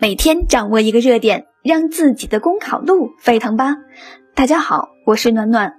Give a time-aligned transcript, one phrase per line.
[0.00, 3.74] 每天掌握一个热点，让自己的公考路沸腾吧！
[4.36, 5.74] 大家好，我是暖暖。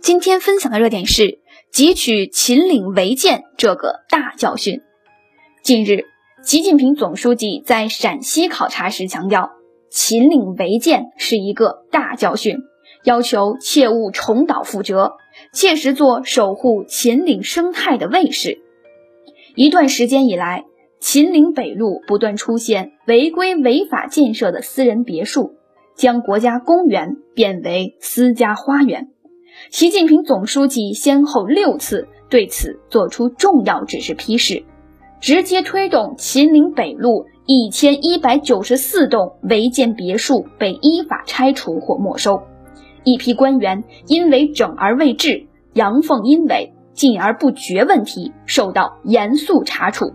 [0.00, 1.40] 今天分享的热点是
[1.72, 4.82] 汲取秦岭违建这个大教训。
[5.64, 6.04] 近日，
[6.44, 9.50] 习近平总书记在陕西考察时强调，
[9.90, 12.58] 秦岭违建是一个大教训，
[13.02, 15.16] 要求切勿重蹈覆辙，
[15.52, 18.62] 切实做守护秦岭生态的卫士。
[19.56, 20.66] 一段时间以来，
[20.98, 25.54] 秦岭北路不断出现违规违法建设的私人别墅，
[25.94, 29.08] 将国家公园变为私家花园。
[29.70, 34.64] 习近平总书记先后六次对此作出重要指示批示，
[35.20, 42.42] 直接推动秦岭北路一千一百九十四栋违建别墅被依法拆除或没收，
[43.04, 50.12] 一批官员因为整而未治、阳奉阴违、禁而不决问题受到严肃查处。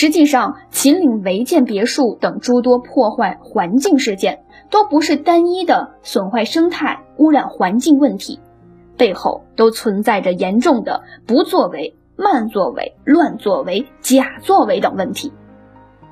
[0.00, 8.38] 实际上，秦岭违建别墅等诸多破坏环境事件，都不是单一的损坏生态、污染环境问题，
[8.96, 15.32] 背后都存在着严重的不作为、慢作为、乱作为、假作为等问题。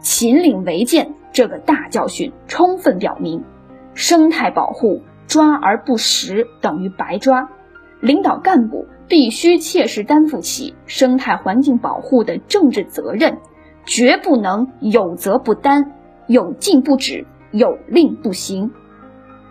[0.00, 3.44] 秦岭违建这个大教训，充分表明，
[3.94, 7.48] 生态保护抓而不实等于白抓，
[8.00, 13.38] 领导干部必须切实担负起生态环境保护的政治责任。
[13.86, 15.92] 绝不能有责不担，
[16.26, 18.72] 有禁不止，有令不行。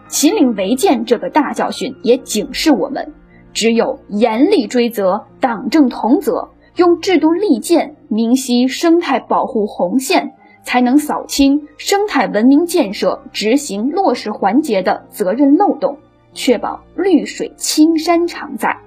[0.08, 3.14] 秦岭违建这个大教训也警示我们：
[3.54, 10.34] 只有严厉追责、党政同责，用制度利剑明晰生态保护红线，
[10.64, 15.98] 才能扫清生态文明建设执行落实环节的责任漏洞，
[16.34, 18.78] 确保绿水青山常在。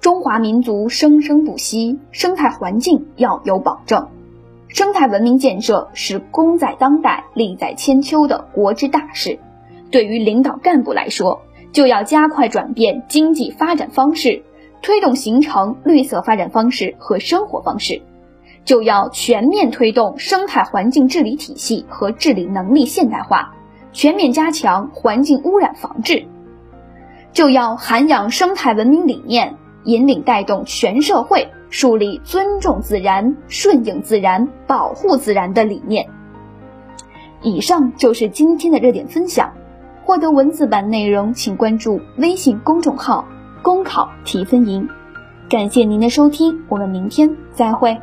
[0.00, 4.08] 中华民族生生不息，生态环境要有保证。
[4.72, 9.40] 生态文明建设是功在当代、利在千秋的国之大事，
[9.90, 14.44] 对于领导干部来说，就要加快转变经济发展方式，
[14.80, 18.00] 推动形成绿色发展方式和生活方式；
[18.64, 23.52] 就要全面推动生态环境治理体系和治理能力现代化，
[23.92, 26.26] 全面加强环境污染防治；
[27.32, 31.48] 就要涵养生态文明理念，引领带动全社会。
[31.70, 36.08] 树立尊重自然、顺应自然、保护自然的理念。
[37.42, 39.52] 以上就是今天的热点分享。
[40.04, 43.24] 获得文字版内容，请关注微信公众号
[43.62, 44.88] “公考提分营”。
[45.48, 47.96] 感谢您的收听，我们明天再会。